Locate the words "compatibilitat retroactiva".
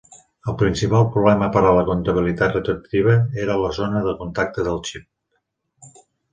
1.91-3.15